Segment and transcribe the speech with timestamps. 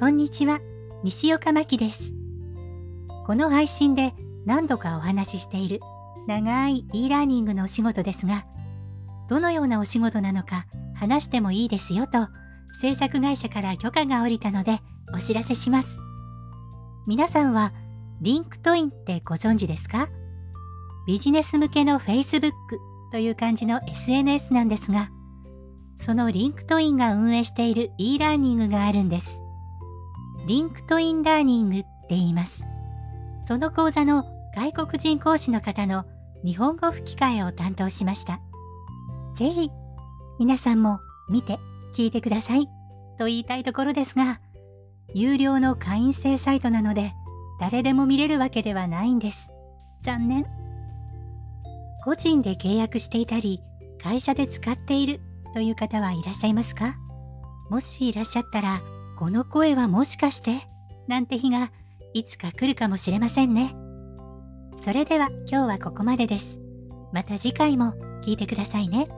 [0.00, 0.60] こんにちは、
[1.02, 2.12] 西岡真希です。
[3.26, 4.14] この配信で
[4.46, 5.80] 何度かお話ししている
[6.28, 8.46] 長い e ラーニングのお仕事ですが、
[9.28, 12.28] どのようなお仕事なのか話してもいいですよと
[12.80, 14.78] 制作会社から許可が下りたので
[15.12, 15.98] お知らせします。
[17.08, 17.72] 皆さんは
[18.20, 20.08] LinkedIn ってご存知ですか？
[21.08, 22.52] ビジネス向けの Facebook
[23.10, 25.10] という感じの SNS なんですが、
[25.98, 29.42] その LinkedIn が運営している e ラーニングがあるんです。
[30.48, 32.64] LinkedIn ラーニングって言います。
[33.44, 34.24] その講座の
[34.56, 36.06] 外国人講師の方の
[36.42, 38.40] 日本語吹き替えを担当しました。
[39.36, 39.70] ぜひ
[40.38, 41.58] 皆さんも見て
[41.94, 42.66] 聞いてください
[43.18, 44.40] と言いたいところですが、
[45.12, 47.12] 有料の会員制サイトなので
[47.60, 49.50] 誰でも見れるわけではないんです。
[50.00, 50.46] 残念。
[52.06, 53.60] 個人で契約していたり、
[54.02, 55.20] 会社で使っている
[55.52, 56.94] という方はいらっしゃいますか？
[57.68, 58.80] もしいらっしゃったら、
[59.18, 60.52] この声はもしかして
[61.08, 61.72] なんて日が
[62.14, 63.74] いつか来るかもしれませんね。
[64.84, 66.60] それでは今日はここまでです。
[67.12, 69.08] また次回も聞いてくださいね。